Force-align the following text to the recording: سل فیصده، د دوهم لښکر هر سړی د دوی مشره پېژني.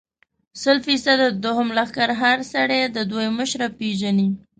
سل 0.61 0.77
فیصده، 0.85 1.25
د 1.31 1.37
دوهم 1.45 1.67
لښکر 1.77 2.09
هر 2.21 2.37
سړی 2.53 2.81
د 2.87 2.97
دوی 3.11 3.27
مشره 3.39 3.67
پېژني. 3.79 4.29